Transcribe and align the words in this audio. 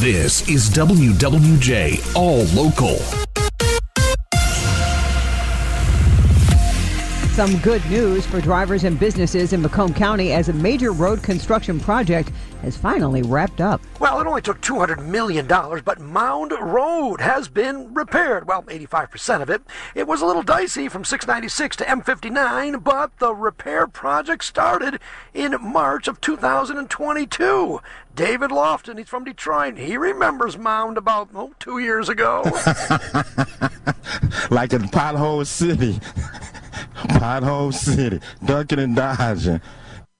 This 0.00 0.48
is 0.48 0.68
WWJ 0.70 2.16
All 2.16 2.44
Local. 2.46 3.23
Some 7.34 7.58
good 7.62 7.84
news 7.90 8.24
for 8.24 8.40
drivers 8.40 8.84
and 8.84 8.96
businesses 8.96 9.52
in 9.52 9.60
Macomb 9.60 9.92
County 9.92 10.32
as 10.32 10.48
a 10.48 10.52
major 10.52 10.92
road 10.92 11.20
construction 11.20 11.80
project 11.80 12.30
has 12.62 12.76
finally 12.76 13.22
wrapped 13.22 13.60
up. 13.60 13.80
Well, 13.98 14.20
it 14.20 14.26
only 14.28 14.40
took 14.40 14.60
$200 14.60 15.04
million, 15.04 15.48
but 15.48 15.98
Mound 15.98 16.52
Road 16.52 17.20
has 17.20 17.48
been 17.48 17.92
repaired. 17.92 18.46
Well, 18.46 18.62
85% 18.62 19.42
of 19.42 19.50
it. 19.50 19.62
It 19.96 20.06
was 20.06 20.22
a 20.22 20.26
little 20.26 20.44
dicey 20.44 20.88
from 20.88 21.04
696 21.04 21.74
to 21.78 21.84
M59, 21.84 22.84
but 22.84 23.18
the 23.18 23.34
repair 23.34 23.88
project 23.88 24.44
started 24.44 25.00
in 25.34 25.56
March 25.60 26.06
of 26.06 26.20
2022. 26.20 27.80
David 28.14 28.50
Lofton, 28.50 28.96
he's 28.96 29.08
from 29.08 29.24
Detroit. 29.24 29.76
He 29.76 29.96
remembers 29.96 30.56
Mound 30.56 30.96
about, 30.96 31.30
oh, 31.34 31.52
two 31.58 31.78
years 31.78 32.08
ago. 32.08 32.42
like 34.50 34.72
in 34.72 34.82
Pothole 34.82 35.44
City. 35.44 35.98
Pothole 37.08 37.72
City, 37.72 38.20
ducking 38.44 38.78
and 38.78 38.96
dodging. 38.96 39.60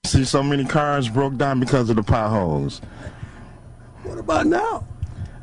See, 0.06 0.24
so 0.24 0.42
many 0.42 0.64
cars 0.64 1.08
broke 1.08 1.36
down 1.36 1.60
because 1.60 1.90
of 1.90 1.96
the 1.96 2.02
potholes. 2.02 2.80
What 4.02 4.18
about 4.18 4.46
now? 4.46 4.86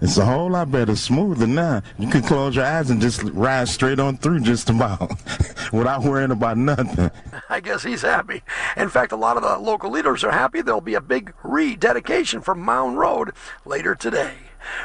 It's 0.02 0.18
a 0.18 0.26
whole 0.26 0.50
lot 0.50 0.72
better, 0.72 0.96
smoother 0.96 1.46
now. 1.46 1.84
You 2.00 2.10
can 2.10 2.24
close 2.24 2.56
your 2.56 2.66
eyes 2.66 2.90
and 2.90 3.00
just 3.00 3.22
ride 3.22 3.68
straight 3.68 4.00
on 4.00 4.18
through 4.18 4.40
just 4.40 4.70
about 4.70 5.12
without 5.72 6.04
worrying 6.04 6.32
about 6.32 6.58
nothing. 6.58 7.12
I 7.50 7.60
guess 7.60 7.84
he's 7.84 8.02
happy. 8.02 8.42
In 8.78 8.90
fact, 8.90 9.12
a 9.12 9.16
lot 9.16 9.38
of 9.38 9.44
the 9.44 9.58
local 9.60 9.92
leaders 9.92 10.24
are 10.24 10.32
happy. 10.32 10.64
There'll 10.64 10.82
be 10.82 10.96
a 10.96 11.02
big 11.02 11.34
rededication 11.44 12.42
for 12.42 12.56
Mound 12.56 12.98
Road 12.98 13.34
later 13.64 13.94
today. 13.94 14.34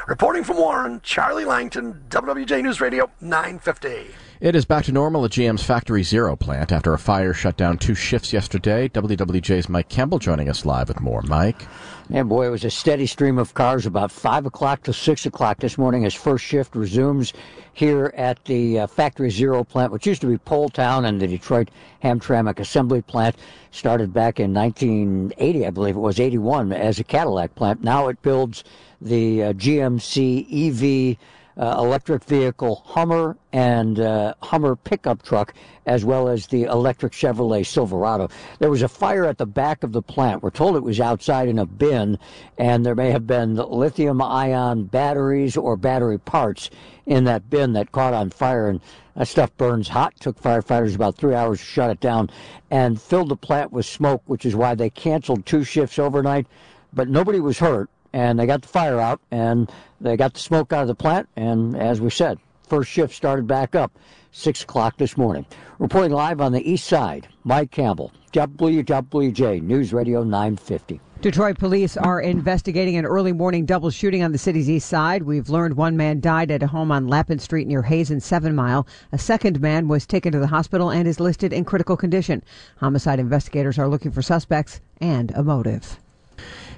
Reporting 0.07 0.43
from 0.43 0.57
Warren, 0.57 1.01
Charlie 1.01 1.45
Langton, 1.45 2.03
WWJ 2.09 2.61
News 2.61 2.79
Radio 2.79 3.09
950. 3.19 4.13
It 4.39 4.55
is 4.55 4.65
back 4.65 4.85
to 4.85 4.91
normal 4.91 5.25
at 5.25 5.31
GM's 5.31 5.63
Factory 5.63 6.03
Zero 6.03 6.35
plant 6.35 6.71
after 6.71 6.93
a 6.93 6.99
fire 6.99 7.33
shut 7.33 7.57
down 7.57 7.79
two 7.79 7.95
shifts 7.95 8.31
yesterday. 8.31 8.87
WWJ's 8.87 9.67
Mike 9.67 9.89
Campbell 9.89 10.19
joining 10.19 10.47
us 10.47 10.63
live 10.63 10.89
with 10.89 11.01
more. 11.01 11.23
Mike? 11.23 11.65
Yeah, 12.07 12.21
boy, 12.21 12.45
it 12.45 12.51
was 12.51 12.63
a 12.63 12.69
steady 12.69 13.07
stream 13.07 13.39
of 13.39 13.55
cars 13.55 13.87
about 13.87 14.11
5 14.11 14.45
o'clock 14.45 14.83
to 14.83 14.93
6 14.93 15.25
o'clock 15.25 15.59
this 15.59 15.79
morning 15.79 16.05
as 16.05 16.13
first 16.13 16.45
shift 16.45 16.75
resumes 16.75 17.33
here 17.73 18.13
at 18.15 18.45
the 18.45 18.81
uh, 18.81 18.87
Factory 18.87 19.31
Zero 19.31 19.63
plant, 19.63 19.91
which 19.91 20.05
used 20.05 20.21
to 20.21 20.27
be 20.27 20.37
Poletown 20.37 21.07
and 21.07 21.19
the 21.19 21.25
Detroit 21.25 21.71
Hamtramck 22.03 22.59
Assembly 22.59 23.01
plant. 23.01 23.37
Started 23.71 24.13
back 24.13 24.39
in 24.39 24.53
1980, 24.53 25.65
I 25.65 25.69
believe 25.71 25.95
it 25.95 25.99
was 25.99 26.19
81, 26.19 26.73
as 26.73 26.99
a 26.99 27.03
Cadillac 27.03 27.55
plant. 27.55 27.83
Now 27.83 28.07
it 28.07 28.21
builds 28.21 28.63
the 29.01 29.45
uh, 29.45 29.53
GMC 29.53 31.15
EV 31.15 31.17
uh, 31.57 31.75
electric 31.79 32.23
vehicle 32.23 32.83
Hummer 32.85 33.37
and 33.51 33.99
uh, 33.99 34.33
Hummer 34.43 34.75
pickup 34.75 35.23
truck, 35.23 35.53
as 35.85 36.05
well 36.05 36.27
as 36.27 36.47
the 36.47 36.63
electric 36.63 37.13
Chevrolet 37.13 37.65
Silverado. 37.65 38.29
There 38.59 38.69
was 38.69 38.83
a 38.83 38.87
fire 38.87 39.25
at 39.25 39.37
the 39.37 39.45
back 39.45 39.83
of 39.83 39.91
the 39.91 40.01
plant. 40.01 40.43
We're 40.43 40.51
told 40.51 40.75
it 40.75 40.83
was 40.83 40.99
outside 40.99 41.47
in 41.47 41.57
a 41.57 41.65
bin, 41.65 42.19
and 42.57 42.85
there 42.85 42.95
may 42.95 43.11
have 43.11 43.25
been 43.25 43.55
lithium 43.55 44.21
ion 44.21 44.83
batteries 44.83 45.57
or 45.57 45.77
battery 45.77 46.19
parts 46.19 46.69
in 47.05 47.23
that 47.23 47.49
bin 47.49 47.73
that 47.73 47.91
caught 47.91 48.13
on 48.13 48.29
fire. 48.29 48.69
And 48.69 48.81
that 49.15 49.27
stuff 49.27 49.55
burns 49.57 49.87
hot. 49.87 50.13
Took 50.19 50.39
firefighters 50.39 50.93
about 50.93 51.15
three 51.15 51.33
hours 51.33 51.59
to 51.59 51.65
shut 51.65 51.89
it 51.89 51.99
down 51.99 52.29
and 52.69 53.01
filled 53.01 53.29
the 53.29 53.35
plant 53.35 53.71
with 53.71 53.85
smoke, 53.85 54.21
which 54.25 54.45
is 54.45 54.55
why 54.55 54.75
they 54.75 54.91
canceled 54.91 55.45
two 55.45 55.63
shifts 55.63 55.97
overnight. 55.97 56.45
But 56.93 57.09
nobody 57.09 57.39
was 57.39 57.59
hurt 57.59 57.89
and 58.13 58.39
they 58.39 58.45
got 58.45 58.61
the 58.61 58.67
fire 58.67 58.99
out 58.99 59.19
and 59.31 59.71
they 60.01 60.17
got 60.17 60.33
the 60.33 60.39
smoke 60.39 60.73
out 60.73 60.81
of 60.81 60.87
the 60.87 60.95
plant. 60.95 61.27
And 61.35 61.75
as 61.75 62.01
we 62.01 62.09
said, 62.09 62.39
first 62.67 62.89
shift 62.89 63.13
started 63.13 63.47
back 63.47 63.75
up 63.75 63.91
6 64.31 64.63
o'clock 64.63 64.97
this 64.97 65.17
morning. 65.17 65.45
Reporting 65.79 66.11
live 66.11 66.41
on 66.41 66.51
the 66.51 66.69
east 66.69 66.85
side, 66.85 67.27
Mike 67.43 67.71
Campbell, 67.71 68.11
WWJ 68.33 69.61
News 69.61 69.93
Radio 69.93 70.23
950. 70.23 70.99
Detroit 71.19 71.57
police 71.57 71.97
are 71.97 72.21
investigating 72.21 72.95
an 72.95 73.05
early 73.05 73.33
morning 73.33 73.65
double 73.65 73.89
shooting 73.89 74.21
on 74.21 74.31
the 74.31 74.37
city's 74.37 74.69
east 74.69 74.87
side. 74.87 75.23
We've 75.23 75.49
learned 75.49 75.75
one 75.75 75.97
man 75.97 76.19
died 76.19 76.51
at 76.51 76.61
a 76.61 76.67
home 76.67 76.91
on 76.91 77.07
Lappin 77.07 77.39
Street 77.39 77.67
near 77.67 77.81
Hayes 77.81 78.11
and 78.11 78.21
Seven 78.21 78.53
Mile. 78.53 78.85
A 79.11 79.17
second 79.17 79.59
man 79.59 79.87
was 79.87 80.05
taken 80.05 80.31
to 80.31 80.39
the 80.39 80.45
hospital 80.45 80.91
and 80.91 81.07
is 81.07 81.19
listed 81.19 81.53
in 81.53 81.65
critical 81.65 81.97
condition. 81.97 82.43
Homicide 82.77 83.19
investigators 83.19 83.79
are 83.79 83.87
looking 83.87 84.11
for 84.11 84.21
suspects 84.21 84.79
and 85.01 85.31
a 85.31 85.43
motive. 85.43 85.99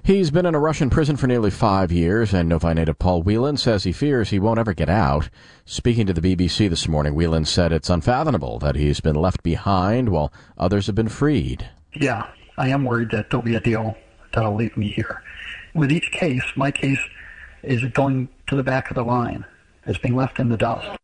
He's 0.04 0.32
been 0.32 0.46
in 0.46 0.56
a 0.56 0.60
Russian 0.60 0.90
prison 0.90 1.18
for 1.18 1.28
nearly 1.28 1.52
five 1.52 1.92
years, 1.92 2.34
and 2.34 2.50
Novi 2.50 2.74
native 2.74 3.00
Paul 3.00 3.22
Whelan 3.22 3.58
says 3.58 3.84
he 3.84 3.92
fears 3.92 4.30
he 4.30 4.40
won't 4.40 4.60
ever 4.60 4.74
get 4.74 4.90
out. 4.90 5.30
Speaking 5.66 6.06
to 6.08 6.14
the 6.14 6.22
BBC 6.22 6.70
this 6.70 6.88
morning, 6.88 7.16
Whelan 7.16 7.46
said 7.46 7.72
it's 7.72 7.90
unfathomable 7.90 8.60
that 8.60 8.76
he's 8.76 9.02
been 9.02 9.16
left 9.16 9.44
behind 9.44 10.10
while 10.10 10.32
others 10.58 10.88
have 10.88 10.96
been 10.96 11.10
freed. 11.10 11.70
Yeah, 11.94 12.28
I 12.58 12.70
am 12.70 12.86
worried 12.86 13.12
that 13.12 13.30
there'll 13.30 13.44
be 13.44 13.56
a 13.56 13.60
deal 13.60 13.96
that'll 14.34 14.56
leave 14.56 14.78
me 14.78 14.90
here. 14.90 15.22
With 15.74 15.92
each 15.92 16.12
case, 16.12 16.44
my 16.56 16.72
case 16.72 17.00
is 17.62 17.84
going 17.94 18.30
to 18.48 18.56
the 18.56 18.64
back 18.64 18.90
of 18.90 18.96
the 18.96 19.04
line. 19.04 19.46
It's 19.86 20.00
being 20.00 20.16
left 20.16 20.40
in 20.40 20.50
the 20.50 20.58
dust. 20.58 20.98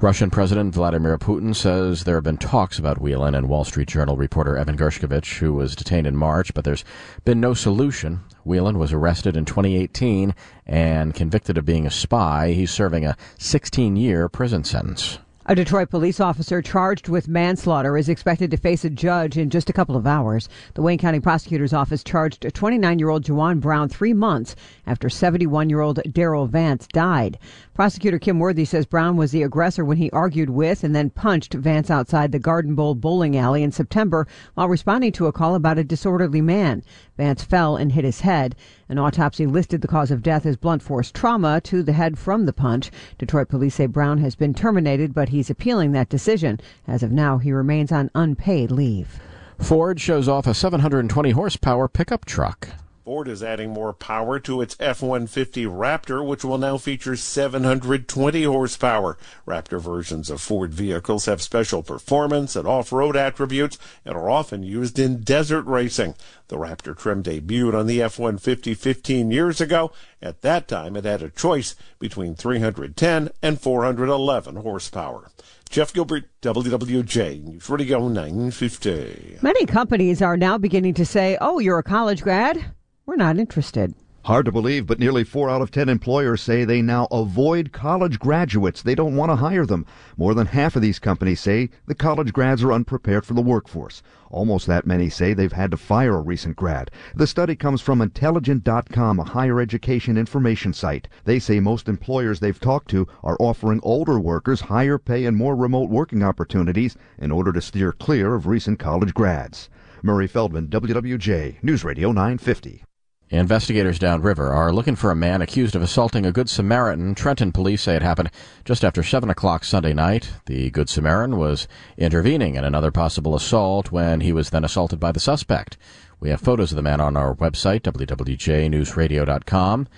Russian 0.00 0.30
President 0.30 0.72
Vladimir 0.72 1.18
Putin 1.18 1.56
says 1.56 2.04
there 2.04 2.14
have 2.14 2.22
been 2.22 2.36
talks 2.36 2.78
about 2.78 3.00
Whelan 3.00 3.34
and 3.34 3.48
Wall 3.48 3.64
Street 3.64 3.88
Journal 3.88 4.16
reporter 4.16 4.56
Evan 4.56 4.76
Gershkovich, 4.76 5.38
who 5.38 5.52
was 5.54 5.74
detained 5.74 6.06
in 6.06 6.16
March, 6.16 6.54
but 6.54 6.64
there's 6.64 6.84
been 7.24 7.40
no 7.40 7.52
solution. 7.52 8.20
Whelan 8.44 8.78
was 8.78 8.92
arrested 8.92 9.36
in 9.36 9.44
2018 9.44 10.36
and 10.64 11.14
convicted 11.14 11.58
of 11.58 11.64
being 11.64 11.84
a 11.84 11.90
spy. 11.90 12.52
He's 12.52 12.70
serving 12.70 13.04
a 13.04 13.16
16 13.38 13.96
year 13.96 14.28
prison 14.28 14.62
sentence. 14.62 15.18
A 15.50 15.54
Detroit 15.54 15.88
police 15.88 16.20
officer 16.20 16.60
charged 16.60 17.08
with 17.08 17.26
manslaughter 17.26 17.96
is 17.96 18.10
expected 18.10 18.50
to 18.50 18.58
face 18.58 18.84
a 18.84 18.90
judge 18.90 19.38
in 19.38 19.48
just 19.48 19.70
a 19.70 19.72
couple 19.72 19.96
of 19.96 20.06
hours. 20.06 20.46
The 20.74 20.82
Wayne 20.82 20.98
County 20.98 21.20
Prosecutor's 21.20 21.72
Office 21.72 22.04
charged 22.04 22.52
29 22.52 22.98
year 22.98 23.08
old 23.08 23.24
Juwan 23.24 23.58
Brown 23.58 23.88
three 23.88 24.12
months 24.12 24.54
after 24.86 25.08
71 25.08 25.70
year 25.70 25.80
old 25.80 26.00
Daryl 26.04 26.46
Vance 26.46 26.86
died. 26.88 27.38
Prosecutor 27.72 28.18
Kim 28.18 28.38
Worthy 28.38 28.66
says 28.66 28.84
Brown 28.84 29.16
was 29.16 29.30
the 29.30 29.42
aggressor 29.42 29.86
when 29.86 29.96
he 29.96 30.10
argued 30.10 30.50
with 30.50 30.84
and 30.84 30.94
then 30.94 31.08
punched 31.08 31.54
Vance 31.54 31.90
outside 31.90 32.30
the 32.30 32.38
Garden 32.38 32.74
Bowl 32.74 32.94
bowling 32.94 33.34
alley 33.34 33.62
in 33.62 33.72
September 33.72 34.26
while 34.52 34.68
responding 34.68 35.12
to 35.12 35.28
a 35.28 35.32
call 35.32 35.54
about 35.54 35.78
a 35.78 35.84
disorderly 35.84 36.42
man. 36.42 36.82
Vance 37.16 37.42
fell 37.42 37.74
and 37.74 37.92
hit 37.92 38.04
his 38.04 38.20
head. 38.20 38.54
An 38.90 38.98
autopsy 38.98 39.46
listed 39.46 39.80
the 39.80 39.88
cause 39.88 40.10
of 40.10 40.22
death 40.22 40.44
as 40.44 40.56
blunt 40.56 40.82
force 40.82 41.10
trauma 41.10 41.60
to 41.62 41.82
the 41.82 41.92
head 41.92 42.18
from 42.18 42.46
the 42.46 42.52
punch. 42.52 42.90
Detroit 43.18 43.48
police 43.48 43.76
say 43.76 43.86
Brown 43.86 44.18
has 44.18 44.34
been 44.34 44.54
terminated, 44.54 45.14
but 45.14 45.28
he's 45.38 45.50
appealing 45.50 45.92
that 45.92 46.08
decision. 46.08 46.60
As 46.86 47.04
of 47.04 47.12
now, 47.12 47.38
he 47.38 47.52
remains 47.52 47.92
on 47.92 48.10
unpaid 48.14 48.72
leave. 48.72 49.20
Ford 49.60 50.00
shows 50.00 50.28
off 50.28 50.46
a 50.46 50.54
720 50.54 51.30
horsepower 51.30 51.88
pickup 51.88 52.24
truck. 52.24 52.68
Ford 53.08 53.26
is 53.26 53.42
adding 53.42 53.70
more 53.70 53.94
power 53.94 54.38
to 54.40 54.60
its 54.60 54.76
F-150 54.78 55.64
Raptor, 55.64 56.22
which 56.22 56.44
will 56.44 56.58
now 56.58 56.76
feature 56.76 57.16
720 57.16 58.42
horsepower. 58.42 59.16
Raptor 59.46 59.80
versions 59.80 60.28
of 60.28 60.42
Ford 60.42 60.74
vehicles 60.74 61.24
have 61.24 61.40
special 61.40 61.82
performance 61.82 62.54
and 62.54 62.68
off-road 62.68 63.16
attributes 63.16 63.78
and 64.04 64.14
are 64.14 64.28
often 64.28 64.62
used 64.62 64.98
in 64.98 65.22
desert 65.22 65.62
racing. 65.62 66.16
The 66.48 66.58
Raptor 66.58 66.94
trim 66.94 67.22
debuted 67.22 67.72
on 67.72 67.86
the 67.86 68.02
F-150 68.02 68.76
15 68.76 69.30
years 69.30 69.58
ago. 69.58 69.90
At 70.20 70.42
that 70.42 70.68
time, 70.68 70.94
it 70.94 71.06
had 71.06 71.22
a 71.22 71.30
choice 71.30 71.76
between 71.98 72.34
310 72.34 73.30
and 73.40 73.58
411 73.58 74.56
horsepower. 74.56 75.30
Jeff 75.70 75.94
Gilbert, 75.94 76.24
WWJ, 76.42 77.42
News 77.42 77.70
Radio 77.70 78.06
950. 78.08 79.38
Many 79.40 79.64
companies 79.64 80.20
are 80.20 80.36
now 80.36 80.58
beginning 80.58 80.92
to 80.92 81.06
say, 81.06 81.38
oh, 81.40 81.58
you're 81.58 81.78
a 81.78 81.82
college 81.82 82.20
grad? 82.20 82.74
We're 83.08 83.16
not 83.16 83.38
interested. 83.38 83.94
Hard 84.26 84.44
to 84.44 84.52
believe, 84.52 84.86
but 84.86 84.98
nearly 84.98 85.24
four 85.24 85.48
out 85.48 85.62
of 85.62 85.70
ten 85.70 85.88
employers 85.88 86.42
say 86.42 86.66
they 86.66 86.82
now 86.82 87.08
avoid 87.10 87.72
college 87.72 88.18
graduates. 88.18 88.82
They 88.82 88.94
don't 88.94 89.16
want 89.16 89.30
to 89.30 89.36
hire 89.36 89.64
them. 89.64 89.86
More 90.18 90.34
than 90.34 90.48
half 90.48 90.76
of 90.76 90.82
these 90.82 90.98
companies 90.98 91.40
say 91.40 91.70
the 91.86 91.94
college 91.94 92.34
grads 92.34 92.62
are 92.62 92.70
unprepared 92.70 93.24
for 93.24 93.32
the 93.32 93.40
workforce. 93.40 94.02
Almost 94.30 94.66
that 94.66 94.86
many 94.86 95.08
say 95.08 95.32
they've 95.32 95.50
had 95.50 95.70
to 95.70 95.78
fire 95.78 96.16
a 96.16 96.20
recent 96.20 96.54
grad. 96.54 96.90
The 97.14 97.26
study 97.26 97.56
comes 97.56 97.80
from 97.80 98.02
Intelligent.com, 98.02 99.20
a 99.20 99.24
higher 99.24 99.58
education 99.58 100.18
information 100.18 100.74
site. 100.74 101.08
They 101.24 101.38
say 101.38 101.60
most 101.60 101.88
employers 101.88 102.40
they've 102.40 102.60
talked 102.60 102.90
to 102.90 103.08
are 103.24 103.38
offering 103.40 103.80
older 103.82 104.20
workers 104.20 104.60
higher 104.60 104.98
pay 104.98 105.24
and 105.24 105.34
more 105.34 105.56
remote 105.56 105.88
working 105.88 106.22
opportunities 106.22 106.94
in 107.16 107.30
order 107.30 107.54
to 107.54 107.62
steer 107.62 107.90
clear 107.90 108.34
of 108.34 108.46
recent 108.46 108.78
college 108.78 109.14
grads. 109.14 109.70
Murray 110.02 110.26
Feldman, 110.26 110.68
WWJ, 110.68 111.62
News 111.62 111.84
Radio 111.84 112.12
950. 112.12 112.84
Investigators 113.30 113.98
downriver 113.98 114.54
are 114.54 114.72
looking 114.72 114.96
for 114.96 115.10
a 115.10 115.16
man 115.16 115.42
accused 115.42 115.76
of 115.76 115.82
assaulting 115.82 116.24
a 116.24 116.32
Good 116.32 116.48
Samaritan. 116.48 117.14
Trenton 117.14 117.52
police 117.52 117.82
say 117.82 117.94
it 117.94 118.00
happened 118.00 118.30
just 118.64 118.82
after 118.82 119.02
7 119.02 119.28
o'clock 119.28 119.64
Sunday 119.64 119.92
night. 119.92 120.30
The 120.46 120.70
Good 120.70 120.88
Samaritan 120.88 121.36
was 121.36 121.68
intervening 121.98 122.54
in 122.54 122.64
another 122.64 122.90
possible 122.90 123.34
assault 123.34 123.92
when 123.92 124.22
he 124.22 124.32
was 124.32 124.48
then 124.48 124.64
assaulted 124.64 124.98
by 124.98 125.12
the 125.12 125.20
suspect. 125.20 125.76
We 126.20 126.30
have 126.30 126.40
photos 126.40 126.72
of 126.72 126.76
the 126.76 126.82
man 126.82 127.02
on 127.02 127.18
our 127.18 127.34
website, 127.34 127.82
www.newsradio.com. 127.82 129.88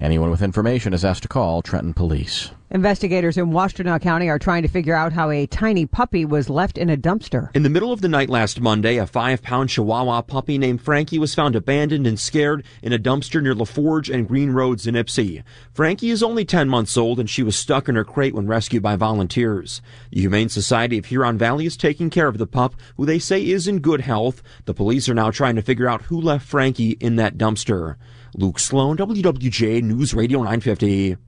Anyone 0.00 0.30
with 0.30 0.42
information 0.42 0.92
is 0.92 1.04
asked 1.04 1.22
to 1.22 1.28
call 1.28 1.60
Trenton 1.60 1.92
Police. 1.92 2.52
Investigators 2.70 3.36
in 3.36 3.46
Washtenaw 3.46 4.00
County 4.00 4.28
are 4.28 4.38
trying 4.38 4.62
to 4.62 4.68
figure 4.68 4.94
out 4.94 5.12
how 5.12 5.30
a 5.30 5.46
tiny 5.46 5.86
puppy 5.86 6.24
was 6.24 6.48
left 6.48 6.78
in 6.78 6.88
a 6.88 6.96
dumpster. 6.96 7.48
In 7.56 7.64
the 7.64 7.70
middle 7.70 7.92
of 7.92 8.00
the 8.00 8.08
night 8.08 8.28
last 8.28 8.60
Monday, 8.60 8.98
a 8.98 9.08
five 9.08 9.42
pound 9.42 9.70
Chihuahua 9.70 10.22
puppy 10.22 10.56
named 10.56 10.82
Frankie 10.82 11.18
was 11.18 11.34
found 11.34 11.56
abandoned 11.56 12.06
and 12.06 12.20
scared 12.20 12.62
in 12.80 12.92
a 12.92 12.98
dumpster 12.98 13.42
near 13.42 13.54
LeForge 13.54 14.12
and 14.12 14.28
Green 14.28 14.50
Roads 14.50 14.86
in 14.86 14.94
Ypsi. 14.94 15.42
Frankie 15.72 16.10
is 16.10 16.22
only 16.22 16.44
10 16.44 16.68
months 16.68 16.96
old 16.96 17.18
and 17.18 17.28
she 17.28 17.42
was 17.42 17.56
stuck 17.56 17.88
in 17.88 17.96
her 17.96 18.04
crate 18.04 18.34
when 18.34 18.46
rescued 18.46 18.84
by 18.84 18.94
volunteers. 18.94 19.82
The 20.12 20.20
Humane 20.20 20.50
Society 20.50 20.98
of 20.98 21.06
Huron 21.06 21.38
Valley 21.38 21.66
is 21.66 21.76
taking 21.76 22.08
care 22.08 22.28
of 22.28 22.38
the 22.38 22.46
pup, 22.46 22.76
who 22.96 23.04
they 23.04 23.18
say 23.18 23.44
is 23.44 23.66
in 23.66 23.80
good 23.80 24.02
health. 24.02 24.42
The 24.66 24.74
police 24.74 25.08
are 25.08 25.14
now 25.14 25.32
trying 25.32 25.56
to 25.56 25.62
figure 25.62 25.88
out 25.88 26.02
who 26.02 26.20
left 26.20 26.46
Frankie 26.46 26.98
in 27.00 27.16
that 27.16 27.36
dumpster. 27.36 27.96
Luke 28.34 28.58
Sloan, 28.58 28.96
WWJ 28.96 29.82
News 29.82 30.14
Radio 30.14 30.40
950. 30.42 31.27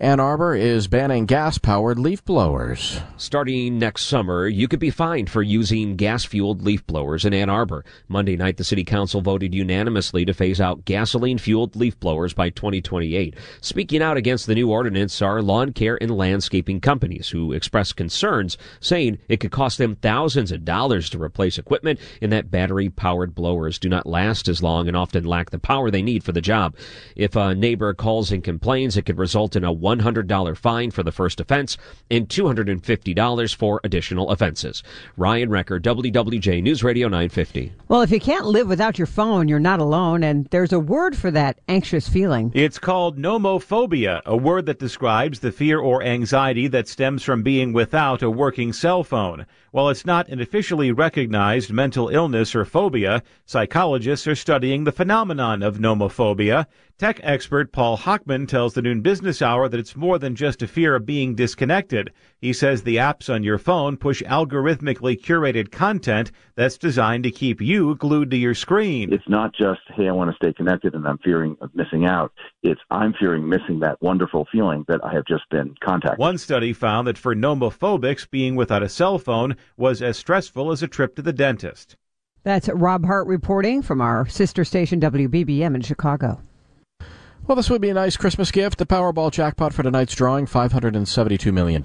Ann 0.00 0.20
Arbor 0.20 0.54
is 0.54 0.86
banning 0.86 1.26
gas 1.26 1.58
powered 1.58 1.98
leaf 1.98 2.24
blowers. 2.24 3.00
Starting 3.16 3.80
next 3.80 4.06
summer, 4.06 4.46
you 4.46 4.68
could 4.68 4.78
be 4.78 4.90
fined 4.90 5.28
for 5.28 5.42
using 5.42 5.96
gas 5.96 6.24
fueled 6.24 6.62
leaf 6.62 6.86
blowers 6.86 7.24
in 7.24 7.34
Ann 7.34 7.50
Arbor. 7.50 7.84
Monday 8.06 8.36
night, 8.36 8.58
the 8.58 8.62
City 8.62 8.84
Council 8.84 9.20
voted 9.20 9.52
unanimously 9.56 10.24
to 10.24 10.32
phase 10.32 10.60
out 10.60 10.84
gasoline 10.84 11.36
fueled 11.36 11.74
leaf 11.74 11.98
blowers 11.98 12.32
by 12.32 12.48
2028. 12.48 13.34
Speaking 13.60 14.00
out 14.00 14.16
against 14.16 14.46
the 14.46 14.54
new 14.54 14.70
ordinance 14.70 15.20
are 15.20 15.42
lawn 15.42 15.72
care 15.72 16.00
and 16.00 16.16
landscaping 16.16 16.80
companies 16.80 17.30
who 17.30 17.52
expressed 17.52 17.96
concerns, 17.96 18.56
saying 18.78 19.18
it 19.28 19.40
could 19.40 19.50
cost 19.50 19.78
them 19.78 19.96
thousands 19.96 20.52
of 20.52 20.64
dollars 20.64 21.10
to 21.10 21.20
replace 21.20 21.58
equipment 21.58 21.98
and 22.22 22.30
that 22.30 22.52
battery 22.52 22.88
powered 22.88 23.34
blowers 23.34 23.80
do 23.80 23.88
not 23.88 24.06
last 24.06 24.46
as 24.46 24.62
long 24.62 24.86
and 24.86 24.96
often 24.96 25.24
lack 25.24 25.50
the 25.50 25.58
power 25.58 25.90
they 25.90 26.02
need 26.02 26.22
for 26.22 26.30
the 26.30 26.40
job. 26.40 26.76
If 27.16 27.34
a 27.34 27.52
neighbor 27.52 27.92
calls 27.94 28.30
and 28.30 28.44
complains, 28.44 28.96
it 28.96 29.04
could 29.04 29.18
result 29.18 29.56
in 29.56 29.64
a 29.64 29.87
$100 29.96 30.56
fine 30.56 30.90
for 30.90 31.02
the 31.02 31.12
first 31.12 31.40
offense 31.40 31.76
and 32.10 32.28
$250 32.28 33.54
for 33.54 33.80
additional 33.84 34.30
offenses. 34.30 34.82
Ryan 35.16 35.48
Recker, 35.48 35.80
WWJ 35.80 36.62
News 36.62 36.82
Radio 36.82 37.08
950. 37.08 37.72
Well, 37.88 38.02
if 38.02 38.10
you 38.10 38.20
can't 38.20 38.46
live 38.46 38.68
without 38.68 38.98
your 38.98 39.06
phone, 39.06 39.48
you're 39.48 39.58
not 39.58 39.80
alone, 39.80 40.22
and 40.22 40.46
there's 40.46 40.72
a 40.72 40.80
word 40.80 41.16
for 41.16 41.30
that 41.30 41.58
anxious 41.68 42.08
feeling. 42.08 42.52
It's 42.54 42.78
called 42.78 43.18
nomophobia, 43.18 44.22
a 44.24 44.36
word 44.36 44.66
that 44.66 44.78
describes 44.78 45.40
the 45.40 45.52
fear 45.52 45.78
or 45.78 46.02
anxiety 46.02 46.68
that 46.68 46.88
stems 46.88 47.22
from 47.22 47.42
being 47.42 47.72
without 47.72 48.22
a 48.22 48.30
working 48.30 48.72
cell 48.72 49.04
phone. 49.04 49.46
While 49.70 49.90
it's 49.90 50.06
not 50.06 50.28
an 50.28 50.40
officially 50.40 50.92
recognized 50.92 51.72
mental 51.72 52.08
illness 52.08 52.54
or 52.54 52.64
phobia, 52.64 53.22
psychologists 53.44 54.26
are 54.26 54.34
studying 54.34 54.84
the 54.84 54.92
phenomenon 54.92 55.62
of 55.62 55.78
nomophobia. 55.78 56.66
Tech 56.98 57.20
expert 57.22 57.70
Paul 57.70 57.96
Hockman 57.96 58.48
tells 58.48 58.74
the 58.74 58.82
Noon 58.82 59.02
Business 59.02 59.40
Hour 59.40 59.68
that 59.68 59.78
it's 59.78 59.94
more 59.94 60.18
than 60.18 60.34
just 60.34 60.62
a 60.62 60.66
fear 60.66 60.96
of 60.96 61.06
being 61.06 61.36
disconnected. 61.36 62.12
He 62.40 62.52
says 62.52 62.82
the 62.82 62.96
apps 62.96 63.32
on 63.32 63.44
your 63.44 63.56
phone 63.56 63.96
push 63.96 64.20
algorithmically 64.24 65.16
curated 65.16 65.70
content 65.70 66.32
that's 66.56 66.76
designed 66.76 67.22
to 67.22 67.30
keep 67.30 67.60
you 67.60 67.94
glued 67.94 68.32
to 68.32 68.36
your 68.36 68.56
screen. 68.56 69.12
It's 69.12 69.28
not 69.28 69.54
just, 69.54 69.78
hey, 69.94 70.08
I 70.08 70.10
want 70.10 70.32
to 70.32 70.36
stay 70.36 70.52
connected 70.52 70.96
and 70.96 71.06
I'm 71.06 71.18
fearing 71.18 71.56
of 71.60 71.72
missing 71.72 72.04
out. 72.04 72.32
It's 72.64 72.80
I'm 72.90 73.14
fearing 73.14 73.48
missing 73.48 73.78
that 73.78 74.02
wonderful 74.02 74.48
feeling 74.50 74.84
that 74.88 74.98
I 75.04 75.12
have 75.12 75.24
just 75.24 75.48
been 75.50 75.76
contacted. 75.78 76.18
One 76.18 76.36
study 76.36 76.72
found 76.72 77.06
that 77.06 77.16
for 77.16 77.32
nomophobics, 77.32 78.28
being 78.28 78.56
without 78.56 78.82
a 78.82 78.88
cell 78.88 79.20
phone 79.20 79.54
was 79.76 80.02
as 80.02 80.18
stressful 80.18 80.72
as 80.72 80.82
a 80.82 80.88
trip 80.88 81.14
to 81.14 81.22
the 81.22 81.32
dentist. 81.32 81.94
That's 82.42 82.68
Rob 82.68 83.06
Hart 83.06 83.28
reporting 83.28 83.82
from 83.82 84.00
our 84.00 84.26
sister 84.26 84.64
station 84.64 84.98
WBBM 84.98 85.76
in 85.76 85.80
Chicago. 85.80 86.42
Well, 87.48 87.56
this 87.56 87.70
would 87.70 87.80
be 87.80 87.88
a 87.88 87.94
nice 87.94 88.18
Christmas 88.18 88.50
gift. 88.50 88.76
The 88.76 88.84
Powerball 88.84 89.32
jackpot 89.32 89.72
for 89.72 89.82
tonight's 89.82 90.14
drawing, 90.14 90.44
$572 90.44 91.50
million. 91.50 91.82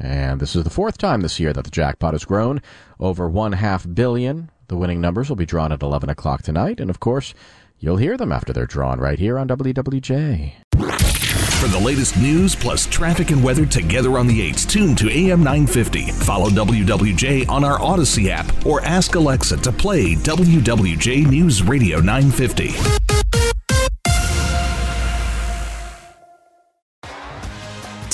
And 0.00 0.40
this 0.40 0.56
is 0.56 0.64
the 0.64 0.70
fourth 0.70 0.96
time 0.96 1.20
this 1.20 1.38
year 1.38 1.52
that 1.52 1.64
the 1.64 1.70
jackpot 1.70 2.14
has 2.14 2.24
grown 2.24 2.62
over 2.98 3.28
one 3.28 3.52
half 3.52 3.86
billion. 3.92 4.50
The 4.68 4.78
winning 4.78 5.02
numbers 5.02 5.28
will 5.28 5.36
be 5.36 5.44
drawn 5.44 5.70
at 5.70 5.82
11 5.82 6.08
o'clock 6.08 6.40
tonight. 6.40 6.80
And 6.80 6.88
of 6.88 6.98
course, 6.98 7.34
you'll 7.78 7.98
hear 7.98 8.16
them 8.16 8.32
after 8.32 8.54
they're 8.54 8.64
drawn 8.64 8.98
right 8.98 9.18
here 9.18 9.38
on 9.38 9.48
WWJ. 9.48 10.54
For 10.72 11.68
the 11.68 11.78
latest 11.78 12.16
news 12.16 12.54
plus 12.54 12.86
traffic 12.86 13.32
and 13.32 13.44
weather 13.44 13.66
together 13.66 14.16
on 14.16 14.26
the 14.26 14.50
8s, 14.50 14.66
tune 14.66 14.96
to 14.96 15.10
AM 15.10 15.40
950. 15.40 16.10
Follow 16.12 16.48
WWJ 16.48 17.50
on 17.50 17.64
our 17.64 17.78
Audacy 17.80 18.30
app 18.30 18.64
or 18.64 18.80
ask 18.80 19.14
Alexa 19.14 19.58
to 19.58 19.72
play 19.72 20.14
WWJ 20.14 21.26
News 21.26 21.62
Radio 21.62 21.98
950. 21.98 22.99